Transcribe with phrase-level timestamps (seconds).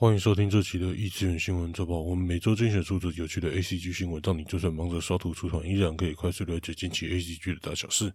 [0.00, 2.00] 欢迎收听这期的异次元新闻周报。
[2.00, 8.10] 我们每周精选出的有趣的 A C G 新闻，让你就算忙着刷图出团，依然可以快速了解近期 A C G 的大小事。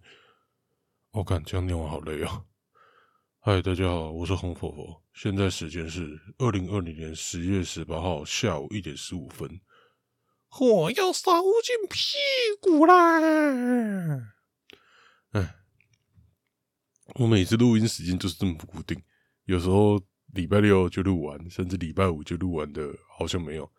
[1.12, 2.42] 我看这样念完好累啊！
[3.38, 9.48] 嗨，大家好，我是红佛佛，现在时间是二零二零年十月十八号下午一点十五分。
[10.48, 12.16] 火要烧进屁
[12.60, 14.34] 股啦！
[15.30, 15.54] 哎，
[17.14, 19.00] 我每次录音时间就是这么不固定，
[19.44, 20.02] 有时候。
[20.32, 23.72] 礼拜六就录完，甚至礼拜五就录完的，好像没有。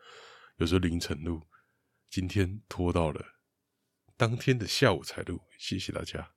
[0.58, 1.42] 有时候凌晨录，
[2.10, 3.24] 今天拖到了
[4.16, 5.40] 当天的下午才录。
[5.60, 6.32] 谢谢大家，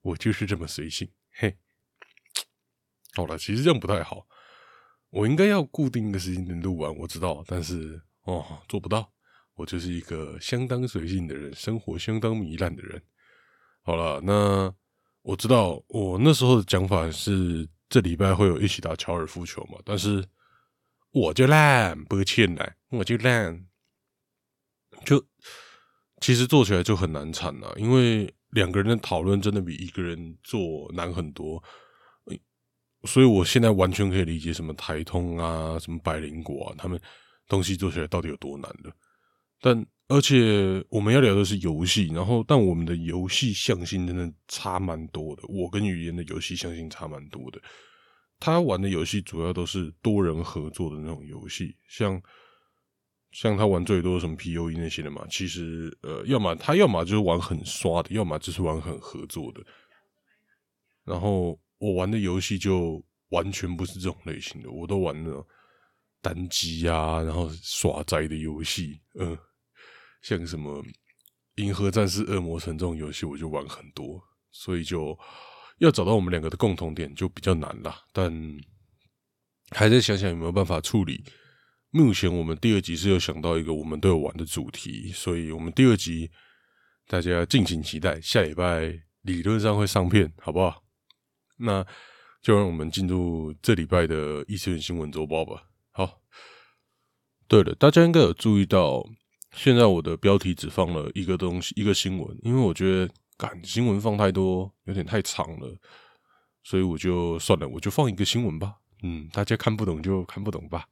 [0.00, 1.10] 我就是这么随性。
[1.32, 1.58] 嘿，
[3.14, 4.28] 好了，其实这样不太好。
[5.10, 9.12] 我应该要固定的时间点录完，我知道，但是哦，做不到。
[9.54, 13.02] 我就是一个相当随性的人，生活相当糜烂的人。
[13.82, 14.72] 好了，那
[15.22, 17.68] 我知道，我那时候的讲法是。
[17.88, 19.78] 这礼拜会有一起打高尔夫球嘛？
[19.84, 20.24] 但是
[21.10, 23.66] 我就烂，抱歉啦，我就烂，
[25.04, 25.24] 就
[26.20, 31.62] 其实做起来就很难产啊，因为两个人的讨论真的比一个人做难很多。
[33.04, 37.00] 所以我现在完全可以理解什么台通啊、什么百灵果啊，他们
[37.46, 38.92] 东西做起来到底有多难了。
[39.60, 45.42] 但而且我们要聊的是游戏，然后但我们的游戏向性真的差蛮多的。
[45.48, 47.60] 我跟语言的游戏向性差蛮多的。
[48.40, 52.22] 他玩的游戏主要都是多人合作的那种游戏，像
[53.32, 55.26] 像他玩最多什么 P O E 那些的嘛。
[55.28, 59.60] 其实呃，要么他要么就是玩很刷的，要么就是玩很合作的。
[61.04, 65.44] 然后我玩的游戏就完全不是这种类型的，我都玩那种
[66.22, 69.36] 单机啊，然后耍宅的游戏，嗯。
[70.20, 70.82] 像什么
[71.56, 75.18] 《银河战士：恶魔城》这种游戏，我就玩很多，所以就
[75.78, 77.94] 要找到我们两个的共同点就比较难了。
[78.12, 78.32] 但
[79.70, 81.24] 还在想想有没有办法处理。
[81.90, 86.30] 目前我们第二集是有想到一个我们都有玩的主题，所以我们第二集
[87.06, 88.92] 大家敬请期待，下礼拜
[89.22, 90.84] 理论上会上片，好不好？
[91.56, 91.86] 那
[92.42, 95.62] 就让我们进入这礼拜的异次元新闻周报吧。
[95.92, 96.20] 好，
[97.48, 99.04] 对了，大家应该有注意到。
[99.52, 105.76] 现在我的标题只放了一个东西，一个新闻，因为我觉得赶新闻放太多有点太长了，
[106.62, 108.76] 所以我就算了，我就放一个新闻吧。
[109.02, 110.86] 嗯，大家看不懂就看不懂吧。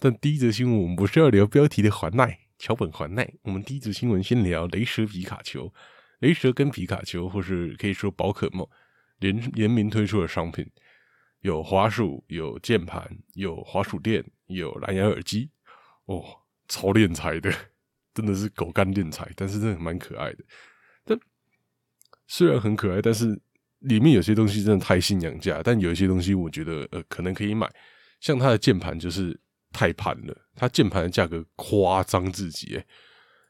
[0.00, 5.72] 但第一则新闻我们不是要聊标题的环奈桥本环奈，我们第一则新闻先聊雷蛇皮卡丘，
[6.20, 8.66] 雷蛇跟皮卡丘，或是可以说宝可梦
[9.18, 10.68] 联联名推出的商品，
[11.40, 15.50] 有滑鼠，有键盘，有滑鼠垫，有蓝牙耳机，
[16.06, 16.24] 哦。
[16.68, 17.50] 超练财的，
[18.14, 20.44] 真的是狗干练财，但是真的蛮可爱的。
[21.04, 21.18] 但
[22.26, 23.40] 虽然很可爱，但是
[23.78, 25.62] 里面有些东西真的太信仰价。
[25.64, 27.66] 但有一些东西，我觉得呃可能可以买，
[28.20, 29.38] 像它的键盘就是
[29.72, 32.74] 太盘了，它键盘的价格夸张至极。
[32.74, 32.86] 诶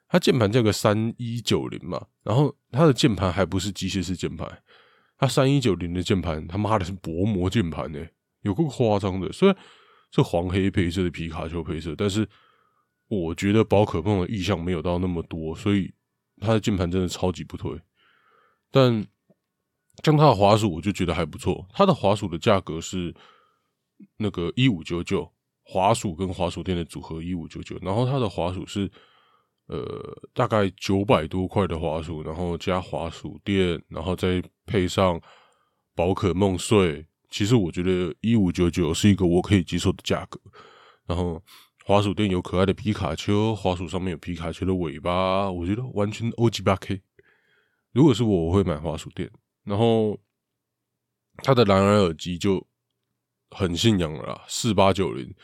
[0.08, 4.62] 它键盘价格三一九零嘛，然后它的键盘还不是机械式键盘，
[5.18, 8.06] 它三一九零的键盘他妈的是薄膜键盘呢，
[8.42, 9.32] 有够夸张的。
[9.32, 9.56] 虽然
[10.12, 12.28] 是黄黑配色的皮卡丘配色，但是。
[13.08, 15.90] 我觉得宝可梦的意向没有到那么多，所以
[16.42, 17.74] 它的键盘真的超级不推。
[18.70, 19.06] 但
[20.04, 21.66] 像它的滑鼠，我就觉得还不错。
[21.72, 23.14] 它的滑鼠的价格是
[24.18, 25.32] 那个一五九九，
[25.62, 27.78] 滑鼠跟滑鼠垫的组合一五九九。
[27.80, 28.90] 然后它的滑鼠是
[29.68, 29.82] 呃
[30.34, 35.18] 大概九百多块的滑鼠，然后加滑鼠垫，然后再配上
[35.94, 37.06] 宝可梦税。
[37.30, 40.38] 其实我觉得一五九九是一个我可以接受的价格。
[41.06, 41.42] 然后。
[41.88, 47.00] 滑鼠店有可爱的皮卡丘，滑鼠上面有皮卡丘的尾巴，我觉得完全 O G 八 K。
[47.92, 49.30] 如果是我，我会买滑鼠店。
[49.64, 50.20] 然后
[51.36, 52.62] 它的蓝牙耳机就
[53.52, 55.34] 很信仰了，四八九零。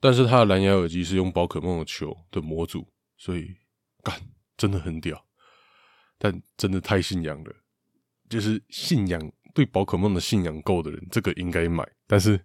[0.00, 3.56] 但是它的蓝牙耳机是用宝可梦的球的模组，所以
[4.02, 4.20] 干
[4.58, 5.24] 真的很屌。
[6.18, 7.56] 但真的太信仰了，
[8.28, 11.90] 就是信仰对宝可梦的信仰够的人，这个应该买。
[12.06, 12.38] 但是。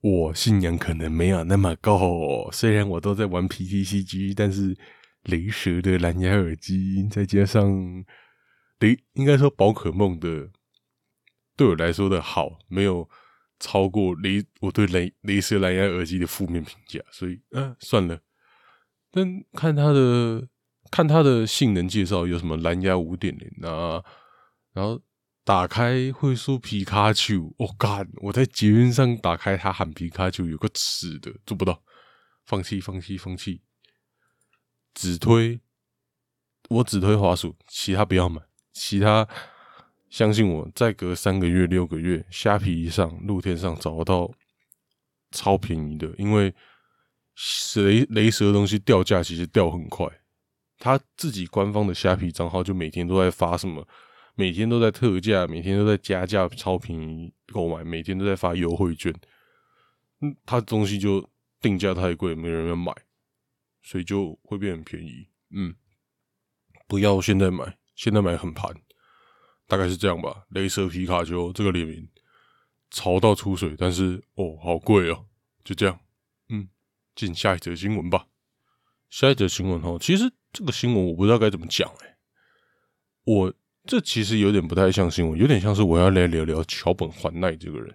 [0.00, 4.76] 我信仰可能没有那么高，虽然我都在玩 PTCG，但是
[5.24, 8.04] 雷蛇的蓝牙耳机，再加上
[8.78, 10.50] 雷，应该说宝可梦的，
[11.56, 13.08] 对我来说的好，没有
[13.58, 18.20] 超过雷我对雷雷蛇蓝牙耳机的负面评价，所以嗯，算了。
[19.10, 20.48] 但看它的
[20.92, 24.04] 看它的性能介绍，有什么蓝牙五点零啊，
[24.72, 25.02] 然后。
[25.48, 28.06] 打开会说皮卡丘，我干！
[28.16, 31.82] 我在捷运上打开它喊皮卡丘，有个耻的做不到，
[32.44, 33.62] 放弃，放弃，放弃。
[34.92, 35.58] 只推，
[36.68, 38.42] 我只推滑鼠，其他不要买。
[38.74, 39.26] 其他
[40.10, 44.30] 相信我，再隔三个月、六个月，虾皮上、露天上找得到
[45.30, 46.54] 超便宜的，因为
[47.76, 50.06] 雷雷蛇的东西掉价其实掉很快。
[50.78, 53.88] 他自己官方的虾皮账号就每天都在发什么，
[54.38, 59.12] 每天都在特价，每天都在加价，超便宜购买，每天都在发优惠券。
[60.20, 61.28] 嗯，他东西就
[61.60, 62.94] 定价太贵，没人要买，
[63.82, 65.26] 所以就会变很便宜。
[65.50, 65.74] 嗯，
[66.86, 68.72] 不要现在买，现在买很盘，
[69.66, 70.44] 大概是这样吧。
[70.50, 72.08] 雷蛇皮卡丘这个联名
[72.90, 75.26] 潮到出水，但是哦，好贵哦，
[75.64, 75.98] 就这样。
[76.48, 76.68] 嗯，
[77.16, 78.28] 进下一则新闻吧。
[79.10, 80.32] 下一则新闻哈，其实。
[80.50, 82.16] 这个新闻我不知道该怎么讲哎，
[83.24, 83.54] 我
[83.88, 87.92] 这其实有点不太像新闻，有点像是我要来聊聊桥本环奈这个人。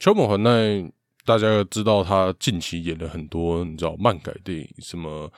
[0.00, 0.92] 桥本环奈，
[1.24, 5.28] 大家要知道他近期演了很多你知道漫改电影，什么《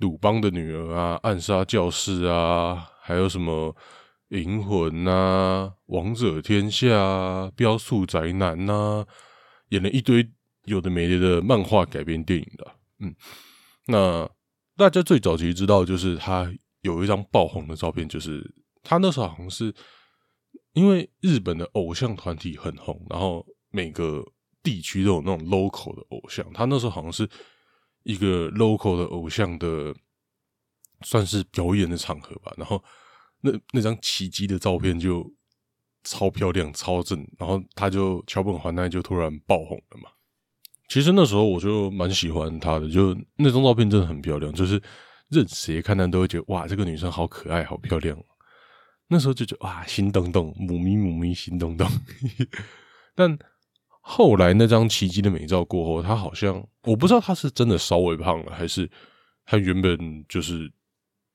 [0.00, 3.74] 鲁邦的女儿》啊，《暗杀教室》啊，还有什么
[4.38, 9.06] 《银魂》啊，《王者天下》啊，《标速宅男》呐，
[9.70, 10.30] 演了一堆
[10.66, 12.66] 有的没的的漫画改编电影的。
[12.98, 13.14] 嗯，
[13.86, 14.30] 那。
[14.76, 16.50] 大家最早其实知道，就是他
[16.80, 18.50] 有一张爆红的照片，就是
[18.82, 19.74] 他那时候好像是
[20.72, 24.24] 因为日本的偶像团体很红，然后每个
[24.62, 27.28] 地区都有那种 local 的偶像，他那时候好像是
[28.02, 29.94] 一个 local 的偶像的
[31.02, 32.82] 算是表演的场合吧，然后
[33.40, 35.30] 那那张奇迹的照片就
[36.04, 40.10] 超漂亮、超正，然后他就桥本环奈就突然爆红了嘛。
[40.88, 44.82] 其实那时候我就蛮喜欢她的，就那张照片真的很漂亮，就是
[45.28, 48.18] 任谁看到都会觉得哇，这个女生好可爱、好漂亮。
[49.10, 51.86] 那时候就觉得哇，心动动，母咪母咪，心动动。
[53.16, 53.36] 但
[54.00, 58.88] 后来那张奇迹的美照过后，她好像我不知道她是真的稍微胖了，还是
[59.44, 60.72] 她原本就是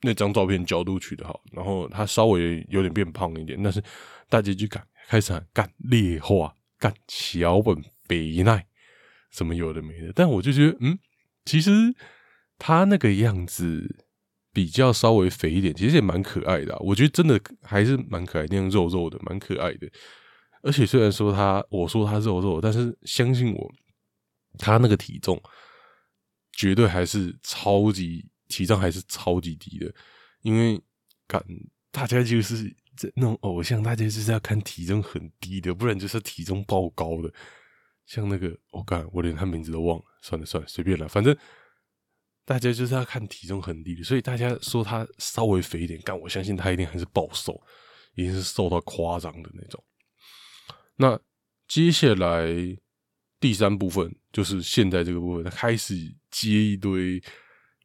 [0.01, 3.61] 那张照片角度取得好，然后她稍微有点变胖一点。
[3.61, 3.83] 但是
[4.29, 8.65] 大家就敢开始干劣化，干桥本北奈。
[9.31, 10.97] 什么有的没的，但我就觉得，嗯，
[11.43, 11.71] 其实
[12.57, 14.04] 他那个样子
[14.55, 16.73] 比较稍微肥一点，其实也蛮可爱的。
[16.79, 19.91] 我觉得真的还是蛮可爱，那样肉肉的，蛮可爱的。
[20.61, 23.69] 而且虽然说他，我说他肉肉，但是相信我，
[24.57, 25.37] 他那个体重
[26.53, 29.93] 绝对还是超级体重还是超级低的。
[30.41, 30.81] 因为
[31.27, 31.43] 感
[31.91, 37.29] 大家就是这那种偶像，大家就是要看体重很低的，不然就是体重爆高的。
[38.05, 40.05] 像那个，我干，我连他名字都忘了。
[40.21, 41.09] 算了算了，随便了。
[41.09, 41.35] 反正
[42.45, 47.59] 大家就是要看体重很低，所以大家说他稍微肥一点，但，我相信他一定还是暴瘦，
[48.13, 49.83] 一定是瘦到夸张的那种。
[50.97, 51.19] 那
[51.67, 52.47] 接下来
[53.39, 55.95] 第三部分就是现在这个部分，他开始
[56.29, 57.21] 接一堆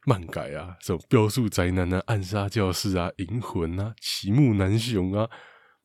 [0.06, 5.26] 漫改啊，什么《标速宅男》啊，《暗杀教室》啊，《银魂》啊，《奇木南雄》啊，《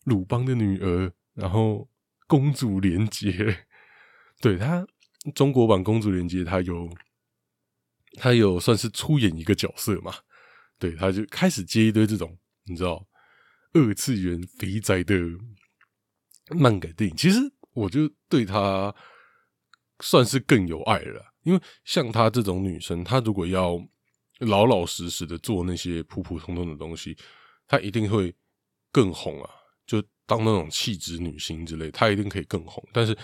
[0.04, 1.74] 鲁邦的女儿》，然后
[2.28, 3.32] 《公主连接》。
[4.42, 4.86] 对他
[5.34, 6.90] 中国版《公主连接》，他有
[8.18, 10.14] 他有算是出演一个角色嘛？
[10.80, 13.06] 对，他就开始接一堆这种你知道
[13.74, 15.16] 二次元肥宅的
[16.50, 17.16] 漫改电影。
[17.16, 17.40] 其实
[17.74, 18.94] 我就对他
[20.02, 23.78] 算是更有爱了，因为像她这种女生，她如果要
[24.40, 27.18] 老老实实的做那些普普通通的东西，
[27.68, 28.36] 她一定会
[28.92, 29.50] 更红啊！
[29.88, 32.84] 就当那种气质女星之类，她一定可以更红。
[32.92, 33.18] 但是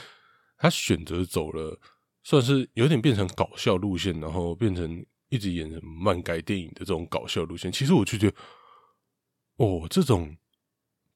[0.57, 1.77] 她选择走了，
[2.23, 7.71] 算是有点变成搞笑路线，然后变成一直演漫改电影的这种搞笑路线。
[7.71, 8.35] 其实我就觉得，
[9.57, 10.35] 哦，这种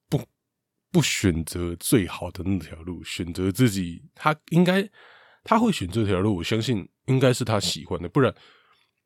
[0.10, 0.20] 不
[0.91, 4.89] 不选择最好的那条路，选择自己，他应该
[5.44, 6.38] 他会选这条路。
[6.38, 8.34] 我相信应该是他喜欢的，不然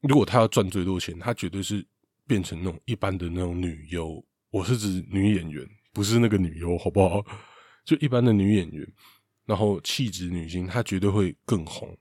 [0.02, 1.86] 如果他要赚最多钱，他绝对是
[2.26, 4.24] 变成那种一般的那种女优。
[4.52, 7.26] 我是指女演员，不是那个女优，好不好？
[7.84, 8.88] 就一般的女演员。
[9.50, 11.98] 然后气质女星，她绝对会更红。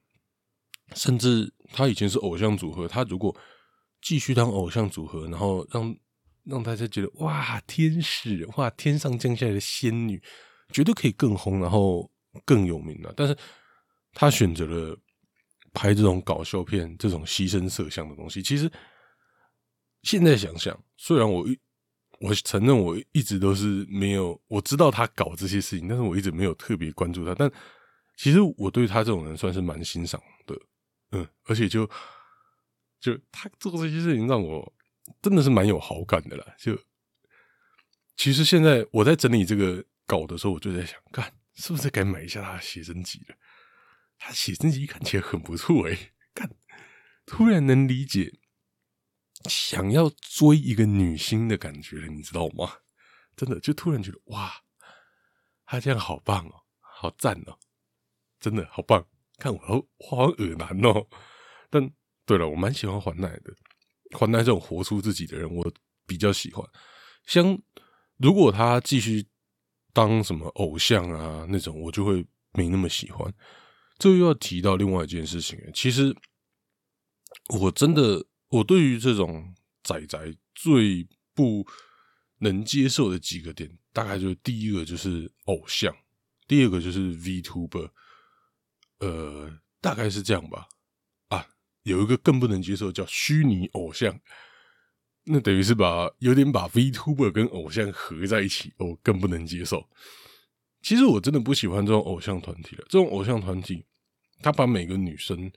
[0.95, 3.35] 甚至她以前是偶像组合，她如果
[4.03, 5.97] 继续当偶像组合，然后让
[6.45, 10.23] 让大家觉得哇，天使哇，天上降下来的仙女，
[10.75, 12.11] 绝对可以更红，然后
[12.45, 13.15] 更有名了。
[13.17, 13.35] 但是
[14.13, 14.95] 她选择了
[15.73, 18.43] 拍这种搞笑片，这种牺牲色相的东西。
[18.43, 18.71] 其实
[20.03, 21.47] 现在想想，虽然我。
[22.21, 27.35] 我承认我一直都是没有我知道他搞这些事情，但是我一直没有特别关注他。
[27.35, 27.51] 但
[28.17, 30.61] 其实我对他这种人算是蛮欣赏的，
[31.13, 31.89] 嗯，而且就
[33.01, 34.75] 就他做这些事情让我
[35.23, 36.45] 真的是蛮有好感的啦。
[36.59, 36.77] 就
[38.17, 43.37] 其实现在我在整理这个稿的时候，我就在想，干是不是该买一下他的写真集了？
[44.19, 46.51] 他写真集看起来很不错诶，干
[47.25, 48.41] 突然能理解。
[49.45, 52.73] 想要追一个女星的感觉，你知道吗？
[53.37, 54.53] 真的就突然觉得哇，
[55.65, 57.57] 他这样好棒哦，好赞哦，
[58.41, 59.07] 真的好棒。
[59.37, 61.07] 看我好好恶男哦。
[61.71, 61.89] 但
[62.27, 63.55] 对了，我蛮喜欢环奈的，
[64.19, 65.73] 环奈这种活出自己的人，我
[66.05, 66.67] 比较喜欢。
[67.25, 67.57] 像
[68.17, 69.25] 如果他继续
[69.93, 73.33] 当什么偶像啊那种，我就会没那么喜欢。
[73.99, 76.13] 这又要提到另外一件事情，其实
[77.49, 80.19] 我真的，我对于这种仔仔
[80.55, 81.67] 最不
[82.39, 85.95] 能接受的几个点，大概就是第一个就是偶像，
[86.47, 87.91] 第二个就是 VTuber，
[89.01, 89.51] 呃，
[89.81, 90.67] 大概是这样吧。
[91.29, 91.47] 啊，
[91.83, 94.19] 有一个更不能接受叫虚拟偶像，
[95.25, 99.87] 那等于是把有点把 VTuber 跟偶像合在一起，我更不能接受。
[100.81, 102.85] 其实我真的不喜欢这种偶像团体了。
[102.89, 103.85] 这种偶像团体，
[104.41, 105.51] 他把每个女生、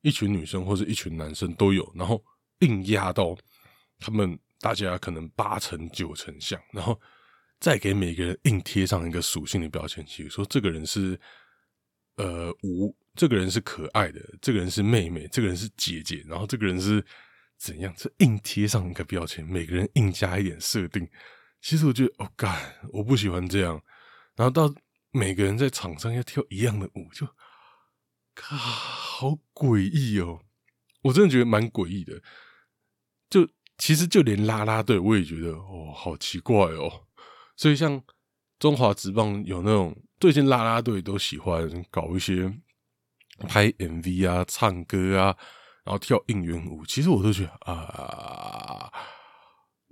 [0.00, 2.24] 一群女生或者一群男生都有，然后
[2.60, 3.36] 硬压到
[3.98, 7.00] 他们大家可能八成九成像，然后
[7.58, 11.18] 再给每个人硬贴上一个属性的标签，比如说这个人是
[12.16, 17.04] 呃无，这个人是可爱的，这个人是妹妹，这个人是姐姐，然后这个人是
[17.58, 17.92] 怎样？
[17.96, 21.08] 这硬贴上一个标签，每个人硬加一点设定。
[21.60, 22.58] 其实我觉得，哦，干，
[22.92, 23.82] 我不喜欢这样。
[24.36, 24.74] 然后到
[25.10, 27.26] 每个人在场上要跳一样的舞，就
[28.34, 30.40] 靠，好诡异哦！
[31.02, 32.22] 我真的觉得蛮诡异的。
[33.30, 37.06] 就其实就连拉拉队，我也觉得哦，好奇怪哦。
[37.56, 38.02] 所以像
[38.58, 42.52] 中华职棒有那种最近拉拉队都喜欢搞一些
[43.48, 45.36] 拍 MV 啊、唱歌啊，
[45.84, 48.92] 然后跳应援舞，其实我都觉得啊。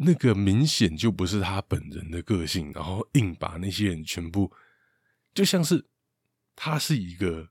[0.00, 4.52] 那个明显就不是他本人的个性，然后硬把那些人全部，
[5.34, 5.84] 就像是
[6.54, 7.48] 他是一个，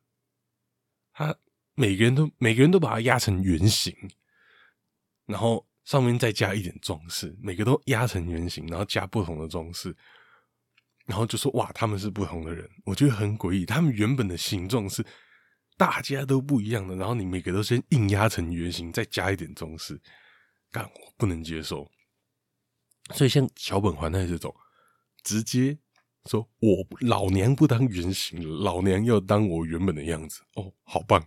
[1.12, 1.36] 他
[1.76, 3.94] 每个人都每个人都把他压成圆形，
[5.26, 9.96] 然后上面再加一点装饰，每个都压成圆形，然后加不同的装饰，
[11.06, 13.66] 然后就说哇，他们是不同的人，我觉得很诡异。
[13.66, 15.02] 他们原本的形状是
[15.78, 19.98] 大家都不一样的，然后你每个都先硬压成圆形，再加一点装饰，
[20.72, 21.90] 干我不能接受。
[23.14, 24.54] 所以像桥本环奈这种，
[25.24, 25.80] 直接
[26.26, 31.26] 说我老娘不当原型了，老娘要当我原本的样子哦，好棒，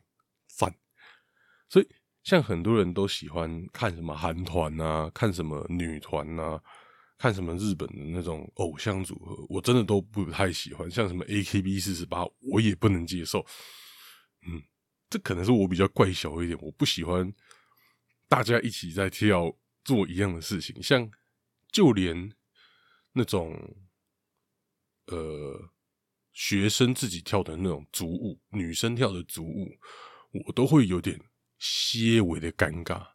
[0.49, 0.71] 赞！
[1.71, 1.88] 所以
[2.30, 6.62] 像很多人都喜欢看什么韩团啊，看什么女团啊，
[7.18, 10.88] 看什么日本的那种偶像组合，我真的都不太喜欢。
[10.88, 13.44] 像什么 A K B 四十八，我也不能接受。
[14.46, 14.62] 嗯，
[15.08, 17.34] 这可能是我比较怪小一点，我不喜欢
[18.28, 21.10] 大家一起在跳做一样的事情，像。
[21.72, 22.32] 就连
[23.12, 23.56] 那种
[25.06, 25.70] 呃
[26.32, 29.68] 学生自己跳的那种族舞，女生跳的族舞，
[30.32, 31.16] 我都会有点
[31.61, 33.07] 些微的尴尬。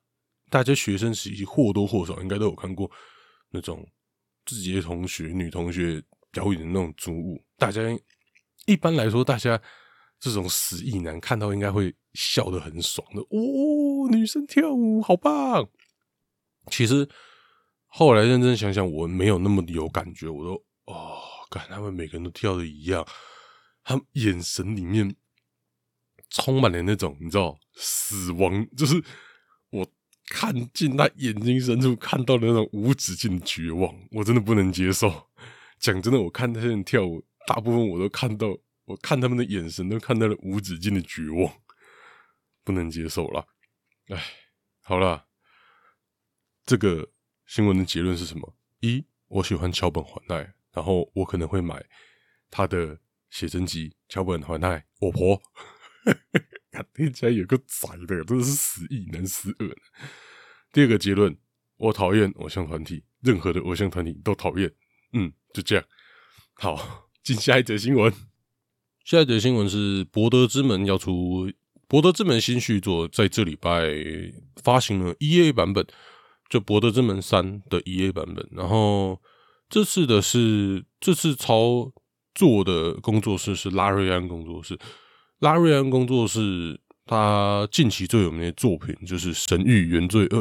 [0.49, 2.89] 大家学生时期或多或少应该都有看过
[3.49, 3.85] 那种
[4.45, 7.81] 自己的同学、女同学表演的那种族舞，大家
[8.65, 9.61] 一般来说，大家
[10.19, 13.19] 这种死意男看到应该会笑得很爽的。
[13.21, 15.67] 哦，女生跳舞好棒！
[16.71, 17.09] 其实。
[17.97, 20.27] 后来认真想想，我没有那么有感觉。
[20.27, 21.17] 我都哦，
[21.49, 23.07] 看他们每个人都跳的一样，
[23.85, 25.15] 他们眼神里面
[26.29, 29.03] 充满了那种你知道死亡，就是
[29.69, 29.87] 我
[30.27, 35.29] 看进他眼睛深处看到的那种无止境的绝望，我真的不能接受。
[35.79, 41.53] 讲真的，我看那些人跳舞，大部分我都看到，我看他们的眼神都看到了无止境的绝望，
[42.63, 43.45] 不能接受了。
[44.07, 44.23] 哎，
[44.81, 45.27] 好了，
[46.65, 47.11] 这个。
[47.47, 48.57] 新闻的结论是什么？
[48.79, 51.85] 一，我喜欢桥本环奈，然后我可能会买
[52.49, 53.95] 他的写真集。
[54.09, 55.39] 桥本环奈，我婆，
[56.93, 59.75] 听起来有个宅的，真是死意难死恶。
[60.71, 61.35] 第二个结论，
[61.77, 64.71] 我讨厌偶像团体，任何的偶像团体都讨厌。
[65.13, 65.85] 嗯，就这样。
[66.55, 68.13] 好，进下一则新闻。
[69.03, 71.47] 下一则新闻是《博德之门》要出，
[71.87, 73.93] 《博德之门》新续作在这礼拜
[74.63, 75.85] 发行了 E A 版本。
[76.47, 79.19] 就《博德之门三》的 E A 版本，然后
[79.67, 81.91] 这次的是这次操
[82.35, 84.77] 作的工作室是拉瑞安工作室。
[85.39, 90.39] 拉瑞安工作室他近期最有名的作品就是《神域原罪二》，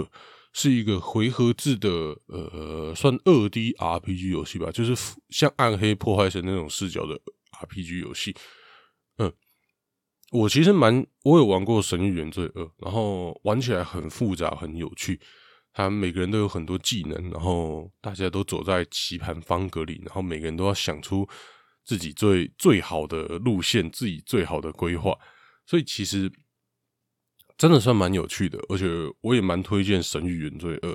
[0.53, 1.89] 是一个回合制的
[2.29, 4.95] 呃算二 D R P G 游戏吧，就是
[5.29, 7.15] 像《暗黑破坏神》那种视角的
[7.61, 8.35] R P G 游戏。
[9.19, 9.33] 嗯，
[10.31, 15.21] 我其实蛮我有玩过《神域原罪二》，然后玩起来很复杂，很有趣。
[15.73, 21.29] 他每个人都有很多技能，然后大家都走在棋盘方格里，然后每个人都要想出
[21.85, 25.17] 自己最最好的路线，自己最好的规划。
[25.67, 26.31] 所以其实
[27.57, 28.87] 真的算蛮有趣的，而且
[29.21, 30.93] 我也蛮推荐《神域原罪二》。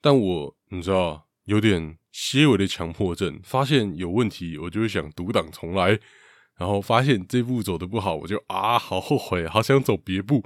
[0.00, 5.98] 但我你知道有点些微的强迫症，发现有问题我就会想独挡重来，
[6.56, 10.44] 然后发现这步走的不好，我就啊，好后悔，好想走别步。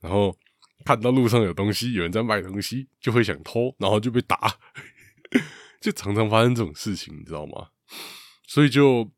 [0.00, 0.36] 然后
[0.84, 4.56] 看到路上有东西，有人在卖东西，就会想偷，然后就被打，
[5.80, 7.68] 就常常发生这种事情，你知道吗？
[8.46, 9.10] 所以就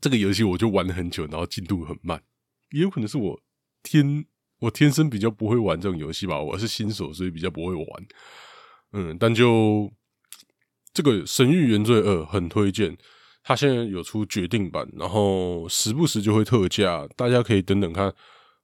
[0.00, 2.22] 这个游戏我就玩了很久，然后进度很慢，
[2.72, 3.40] 也有可能是我
[3.82, 4.26] 天，
[4.58, 6.40] 我天生比较不会玩这种游戏吧。
[6.40, 7.86] 我是新手，所以比较不会玩。
[8.92, 9.92] 嗯，但就
[10.92, 12.96] 这个《神域原罪二》很推荐。
[13.44, 18.14] 它现在有出决定版，然后时不时就会特价，大家可以等等看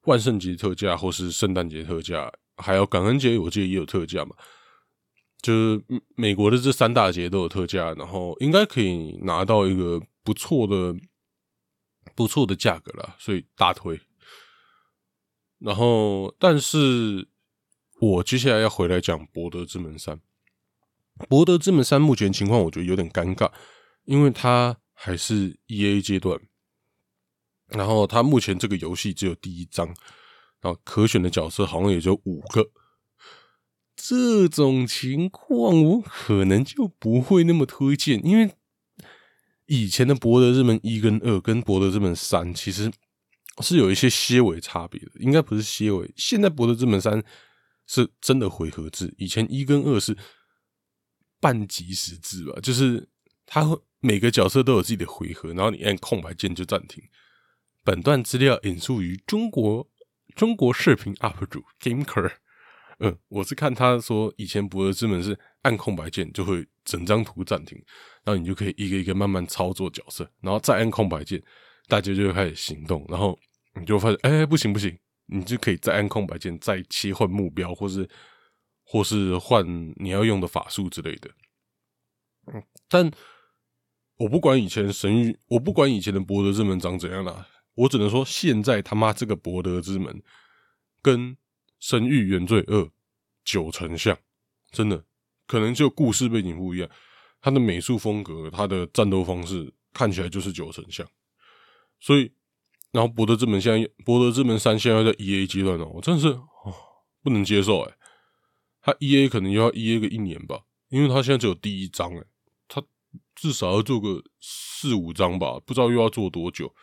[0.03, 4.35] 万圣节特价或是圣诞节特价，还有感恩节，我记得也有特价嘛。
[5.45, 5.83] 就是
[6.15, 10.95] 美国的这三大节都有特价，然后应该可以拿到一个不错的、
[12.15, 14.01] 不错的价格了，所以大推。
[15.59, 17.27] 然后，但是
[18.01, 20.15] 我接下来要回来讲《博德之门三》，
[21.27, 23.51] 《博德之门三》目前情况我觉得有点尴尬。
[24.05, 26.39] 因为它还是 E A 阶段，
[27.67, 29.85] 然后它目前这个游戏只有第一章，
[30.59, 32.67] 然后可选的角色好像也就五个。
[33.95, 38.53] 这种情况我可能就不会那么推荐，因为
[39.65, 42.91] 以前的《博德之门一》跟二跟《博德之门三》其实
[43.61, 46.13] 是有一些些微差别的，应该不是些微。
[46.15, 47.21] 现在《博德之门三》
[47.87, 50.17] 是真的回合制，以前一跟二是
[51.39, 53.07] 半即时制吧，就是
[53.45, 53.79] 它会。
[54.01, 57.03] 每个角色都有自己的回合，然后你按空白键就暂停。
[57.83, 59.89] 本段资料引述于中国
[60.35, 62.33] 中国视频 UP 主 Gameker。
[62.99, 67.77] 嗯，我是看他说以前博德之门是按空白键就会整张图暂停，
[68.23, 71.41] 然后你就可以一个一个慢慢操作角色，然后再按空白键，
[71.87, 73.37] 大家就会开始行动，然后
[73.79, 74.97] 你就发现哎不行不行，
[75.27, 78.07] 你就可以再按空白键再切换目标，或是
[78.83, 79.65] 或是换
[79.97, 81.29] 你要用的法术之类的。
[82.53, 83.11] 嗯，但。
[84.17, 90.23] 我不管以前神域，我不管以前的博德之门长怎样啦，我只能说现在他妈这个博德之门
[91.01, 91.35] 跟
[91.87, 92.89] 神域原罪二
[93.43, 94.17] 九成像，
[94.71, 95.05] 真的
[95.45, 96.89] 可能就故事背景不一样，
[97.39, 101.07] 它的美术风格、它的战斗方式看起来就是九成像，
[101.99, 102.31] 所以
[102.91, 106.73] 然后博德之门现在博德之门三现在在 E A 阶段哦，我真的是哦
[107.21, 107.93] 不能接受哎，
[108.81, 112.23] 他 E A 可能要 E A 个一年吧，因为他现在只有第一章哎。
[112.67, 112.83] 他
[113.35, 116.73] 至少要做个四五章吧，不知道又要做多久。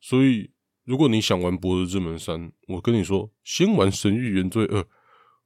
[0.00, 0.52] 所以，
[0.86, 4.80] 如果你想玩《博德之门三》，我跟你说，先玩《神域原罪二》，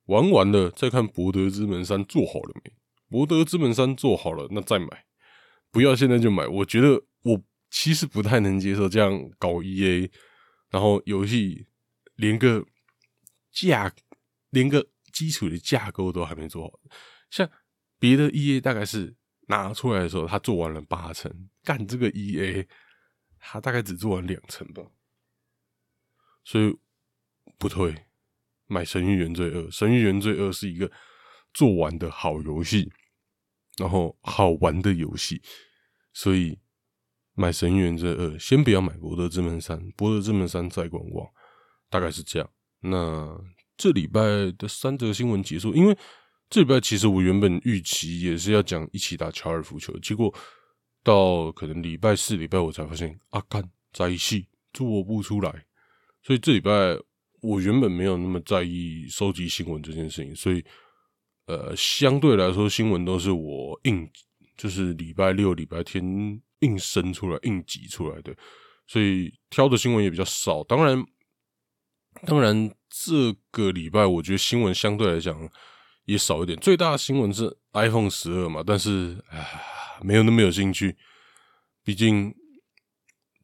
[0.04, 2.70] 玩完了再看《博德之门三》做好了没？
[3.08, 4.86] 《博德之门三》做好了，那再买，
[5.72, 6.46] 不要现在就买。
[6.46, 10.10] 我觉得我其实不太能接受这样搞 E A，
[10.70, 11.66] 然后游戏
[12.16, 12.64] 连个
[13.50, 13.92] 架，
[14.50, 16.78] 连个基础的架构都还没做好。
[17.30, 17.50] 像
[17.98, 19.16] 别的 E A 大概是。
[19.48, 21.28] 拿出来的时候，他做完了八成，
[21.64, 22.68] 干这个 E A，
[23.36, 24.80] 他大概只做完两成吧，
[26.44, 26.76] 所以
[27.58, 27.94] 不退。
[28.66, 30.90] 买《神域原罪二》，《神域原罪二》是一个
[31.52, 32.90] 做完的好游戏，
[33.78, 35.42] 然后好玩的游戏，
[36.12, 36.58] 所以
[37.34, 41.28] 买《神域原罪二》，先不要买《博德之门三》，《博德之门三》再观望，
[41.88, 42.50] 大概是这样。
[42.80, 43.36] 那
[43.76, 44.20] 这礼拜
[44.56, 45.96] 的三则新闻结束，因为。
[46.52, 50.34] 这礼拜其实我原本预期也是要讲一起打乔尔夫球，结果
[51.04, 55.66] 到可能礼拜四、礼拜五才发现啊，干在一起做不出来。
[56.22, 56.70] 所以这礼拜
[57.40, 60.64] 我原本没有那么在意收集新闻这件事情，所以
[61.46, 64.08] 呃，相对来说新闻都是我硬
[64.56, 66.02] 就是礼拜六、礼拜天
[66.60, 68.34] 硬生出来、硬挤出来的，
[68.86, 70.62] 所以挑的新闻也比较少。
[70.64, 71.04] 当然，
[72.26, 75.50] 当然这个礼拜我觉得新闻相对来讲。
[76.06, 79.46] 也少一点，最大的新闻是 iPhone 十二嘛，但是啊，
[80.02, 80.96] 没有那么有兴趣，
[81.84, 82.34] 毕竟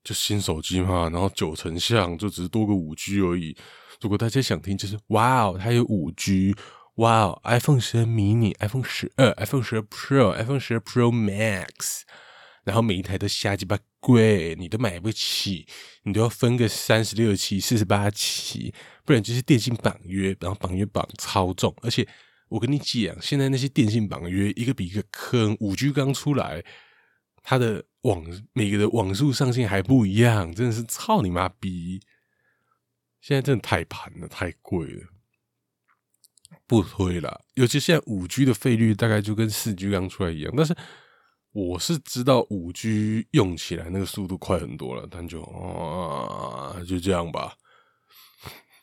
[0.07, 3.57] 就新手机嘛，然后九成像就只是多个五 G 而已。
[4.01, 6.55] 如果大家想听，就是哇哦，它有五 G，
[6.99, 12.03] 哇哦，iPhone 十二 mini，iPhone 十二，iPhone 十二 Pro，iPhone 十二 Pro Max，
[12.63, 15.67] 然后每一台都瞎鸡巴贵，你都买不起，
[16.05, 18.73] 你都要分个三十六期、四十八期，
[19.05, 22.07] 不然就是电信绑约，然后绑约绑超重，而且。
[22.49, 26.65] 我跟你讲，现在那些电信绑约一个比一个坑，五 G 刚出来，
[27.49, 32.01] 它的网每个的网速上限还不一样，真的是操你妈逼！
[33.21, 35.07] 现在真的太盘了，太贵了，
[36.67, 37.45] 不推了。
[37.55, 40.77] 尤其现在五 G 的费率大概就跟四 G 刚出来一样，但是
[41.53, 47.57] 我是知道五 G 用起来那个速度快很多了，但就啊，就这样吧。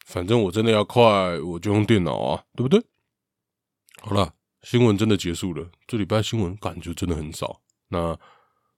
[0.06, 1.04] 反正我真的要快，
[1.42, 2.82] 我就用电脑啊，对不对？
[4.02, 5.70] 好了，新闻真的结束了。
[5.86, 7.62] 这礼拜新闻感觉真的很少。
[7.90, 8.18] 那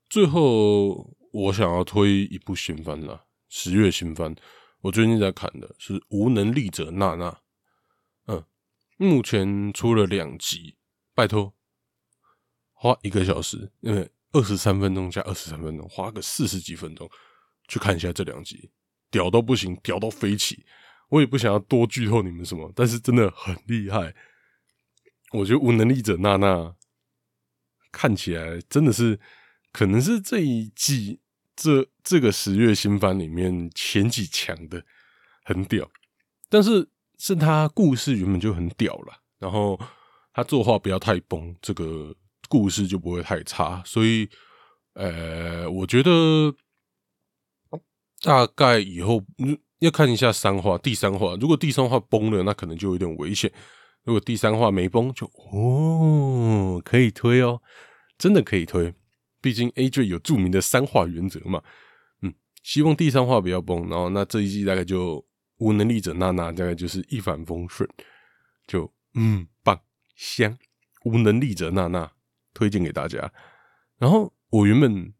[0.10, 4.36] 最后我想要推一部新番啦，十月新番，
[4.82, 7.32] 我最近在看的是《无能力者娜娜》。
[8.28, 8.46] 嗯，
[8.98, 10.78] 目前出了两集，
[11.13, 11.54] 拜托，
[12.74, 17.10] 花一个小时，因为二十三分钟加二十三分钟，花个四十几分钟
[17.68, 18.72] 去看一下这两集，
[19.10, 20.65] 屌到不行，屌到飞起。
[21.10, 24.15] 我也不想要多剧透你们什么，但是真的很厉害。
[25.32, 26.48] 我觉得《无能力者娜娜》
[27.91, 29.20] 看起来真的是，
[29.76, 31.20] 可能是这一季
[31.54, 34.82] 这这个十月新番里面前几强的，
[35.44, 35.92] 很屌。
[36.48, 39.78] 但是是他故事原本就很屌了，然后
[40.34, 42.16] 他作画不要太崩，这个
[42.48, 43.84] 故事就不会太差。
[43.86, 44.30] 所以，
[44.94, 46.56] 呃，我觉得
[48.22, 49.22] 大概以后
[49.80, 53.52] 要看一下三话，第三话如果第三话崩了，那可能就有点危险。
[54.06, 57.62] 如果第三话没崩，就哦可以推哦，
[58.18, 58.94] 真的可以推。
[59.45, 61.62] 毕竟 A J 有著名的三话原则嘛。
[62.23, 65.23] 嗯，希望第三话不要崩，然后那这一季大概就
[65.58, 67.88] 无能力者娜娜大概就是一帆风顺，
[68.65, 69.79] 就嗯棒
[70.15, 70.58] 香。
[71.03, 72.12] 无能力者娜娜
[72.55, 73.31] 推荐给大家。
[73.99, 75.13] 然后我原本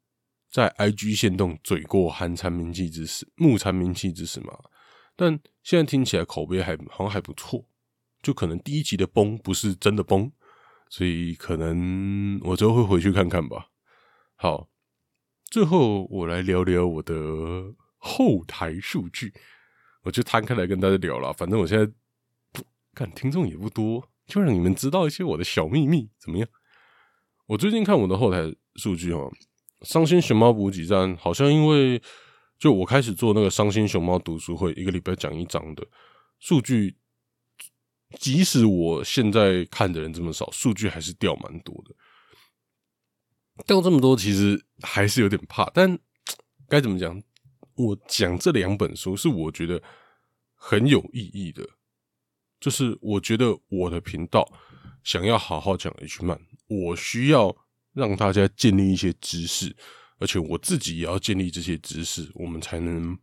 [0.51, 4.57] 在 I G 线动嘴过寒蝉鸣泣之时，木蝉鸣泣之时嘛，
[5.15, 7.63] 但现在听起来口碑还好像还不错。
[8.23, 10.31] 就可能第一集的崩不是真的崩，
[10.89, 13.67] 所以可能我之后会回去看看吧。
[14.45, 14.69] 好，
[15.49, 17.15] 最后我来聊聊我的
[17.97, 19.34] 后台数据，
[20.03, 21.34] 我就摊开来跟大家聊了。
[21.34, 21.91] 反正我现在
[22.93, 26.47] 看听众也不多，就让你们知道一些我的小秘密，怎么样？
[27.47, 29.34] 我最近看我的后台数据哦，
[29.81, 31.99] 伤心熊猫补给站好像因为
[32.60, 35.84] 就我开始做那个伤心熊猫读书会，一个礼拜讲一章的
[36.38, 36.97] 数据。
[38.19, 41.95] 即使我现在看的人这么少，数据还是掉蛮多的。
[43.65, 45.70] 掉这么多，其实还是有点怕。
[45.74, 45.98] 但
[46.68, 47.22] 该怎么讲？
[47.76, 49.82] 我讲这两本书是我觉得
[50.54, 51.68] 很有意义的，
[52.60, 54.50] 就是我觉得我的频道
[55.04, 57.54] 想要好好讲 H 漫，我需要
[57.91, 59.76] 让大家建立一些知识，
[60.20, 63.18] 而且我自己也要建立这些知识，我们才能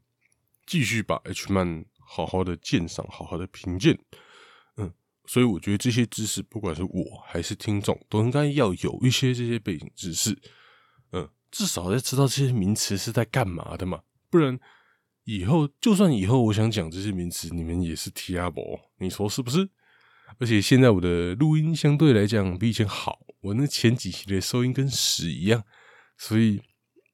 [0.66, 3.99] 继续把 H 漫好好的鉴赏，好好的评鉴。
[5.26, 10.37] 所以我觉得这些知识，不管是我还是听众，都应该要有一些这些背景知识，
[11.12, 14.02] 嗯，至少要知道这些名词是在干嘛的嘛。
[14.28, 14.58] 不然
[15.24, 19.68] 以后就算以后我想讲这些名词，你们也是听不懂，你说是不是？
[20.38, 25.62] 而且现在我的录音相对来讲比以前好，我那前几期的收音跟屎一样，
[26.16, 26.61] 所以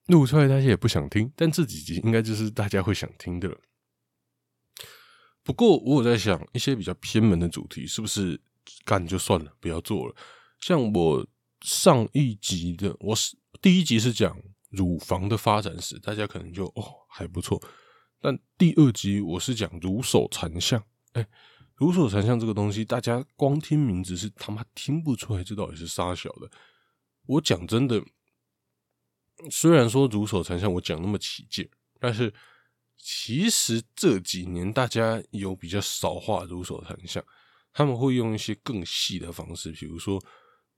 [0.07, 3.59] 录出来大家也不想听，但这几集应该就是大家会想听的了。
[5.49, 8.39] 不过，我有在想，一些比较偏门的主题，是不是
[8.85, 10.15] 干就算了，不要做了？
[10.61, 11.27] 像我
[11.63, 17.59] 上一集的，我是第一集是讲乳房的发展史，大家可能就哦还不错。
[18.21, 21.27] 但第二集我是讲乳手残像，哎，
[21.77, 26.51] 乳手残像这个东西，大家光听名字是他妈听不出来这到底是啥小的。
[27.25, 28.05] 我讲真的，
[29.51, 31.67] 虽然说乳手残像我讲那么起劲，
[31.99, 32.35] 但是。
[33.01, 37.25] 其实这几年大家有比较少画乳手残像，
[37.73, 40.23] 他们会用一些更细的方式，比如说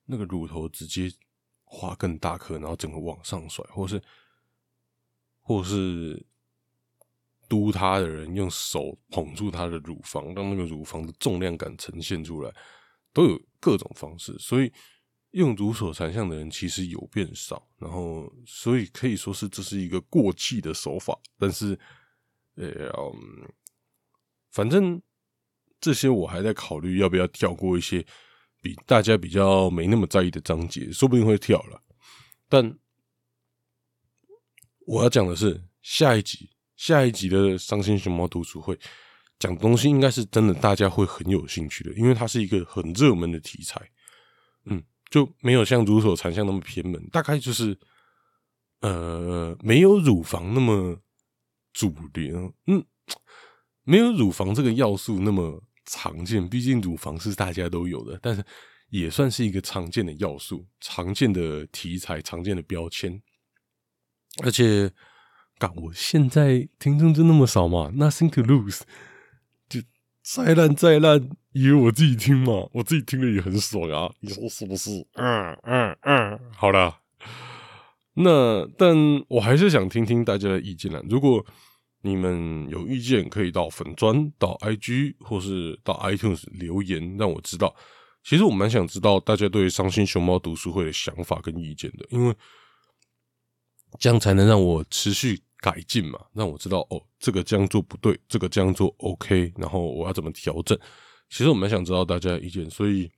[0.05, 1.11] 那个乳头直接
[1.65, 4.01] 画更大颗，然后整个往上甩，或是
[5.41, 6.25] 或是
[7.49, 12.55] 嘟他的人用手捧住他的乳房，让那个乳房的重量感呈现出来，
[13.13, 14.39] 都有各种方式。
[14.39, 14.71] 所以
[15.31, 21.77] 用乳手残像的人其实有变少，然后所以可以说是这是一个过气的手法，但是。
[22.57, 22.93] 呃，
[24.51, 25.01] 反正
[25.81, 28.05] 这些我还在考虑要不要跳过一些
[28.61, 31.81] 比大家比较没那么在意的章节，说不定会跳了。
[32.49, 32.77] 但
[34.87, 38.79] 我要讲的是下一集，下一集的伤心熊猫读书会
[39.39, 43.81] 讲东西，应该是真的大家会很有兴趣的，因为它是一个很热门的题材。
[44.65, 47.79] 嗯，就没有像乳手残像那么偏门，大概就是
[48.81, 51.01] 呃，没有乳房那么。
[51.73, 52.85] 主流，嗯，
[53.85, 58.45] 没有乳房这个要素那么常见，毕竟乳房是大家都有的，但是
[58.89, 63.23] 也算是一个常见的要素、常见的题材、常见的标签。
[64.43, 64.93] 而且，
[65.59, 68.83] 干我现在听众就那么少嘛，Nothing to lose，
[69.69, 69.81] 就
[70.23, 74.91] 再烂再烂，也我自己听嘛，我自己听了也很爽啊，你说是不是？
[75.15, 77.00] 嗯嗯嗯，好了。
[78.15, 78.97] 那，但
[79.29, 81.01] 我还是想听听大家的意见啦。
[81.09, 81.45] 如果
[82.03, 87.75] 你们有意见，可以到粉砖、到 IG 或是到 iTunes 留言，让我知道。
[88.23, 92.35] 其实我蛮想知道大家对伤心熊猫读书会的想法跟意见的，因为
[93.99, 100.79] 这样才能让我持续改进嘛，让我知道哦，这个这样做不对，这个这样做 OK，然后我要怎么调整。
[101.29, 103.11] 其实我蛮想知道大家的意见，所以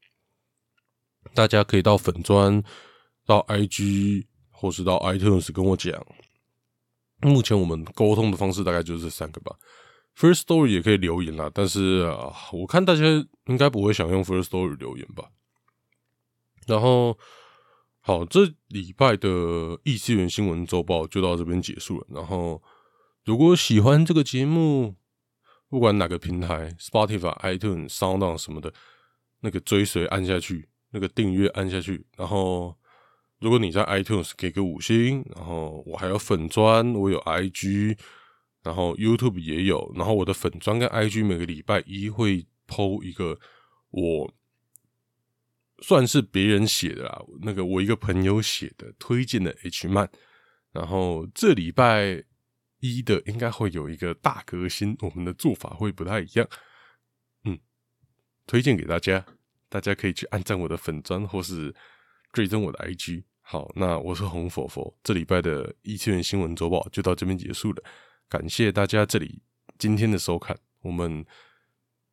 [1.35, 2.63] 大家可以到粉砖、
[3.27, 4.27] 到 IG
[4.63, 6.07] 或是到 iTunes 跟我讲。
[7.21, 9.57] 目前我们沟通的方式大概就是这三个吧。
[10.17, 13.03] First Story 也可以留言啦，但是啊，我看大家
[13.47, 15.31] 应该不会想用 First Story 留言吧。
[16.69, 17.19] 然后，
[17.99, 22.07] 好，这礼拜的异次元新闻周报就到这边结束了。
[22.11, 22.63] 然后，
[23.25, 24.95] 如果喜欢这个节目，
[25.69, 28.73] 不管哪个平台，Spotify、iTunes、SoundOn 什么的，
[29.41, 32.77] 那个追随按下去，那个订阅按下去，然后。
[33.43, 37.99] 如果你在 iTunes 给个五星，然后我还有粉砖，我有 IG，
[38.63, 43.37] 然后 YouTube 也有，然后我的粉砖跟 IG 每个礼拜一会 PO 一个
[43.91, 44.33] 我
[45.81, 50.09] 算是别人写的啦，那个我一个朋友写的推荐的 H 漫，
[50.71, 52.23] 然后这礼拜
[52.79, 56.49] 一的应该会有一个大革新，我们的做法会不太一样，
[57.43, 57.59] 嗯，
[58.47, 59.27] 推荐给大家，
[59.69, 61.75] 大家可以去按赞我的粉砖或是
[62.33, 63.25] 追踪我的 IG。
[63.43, 67.83] 好，那我是红佛佛，这礼拜的异次元新闻周报就到这边结束了，
[68.29, 69.43] 感谢大家这里
[69.79, 71.25] 今天的收看，我们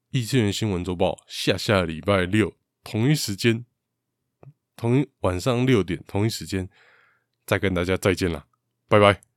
[0.09, 3.63] 异次元新闻周报下下礼拜六同一时间，
[4.75, 6.67] 同一晚上六点同一时间
[7.45, 8.45] 再跟大家再见啦，
[8.87, 9.28] 拜拜。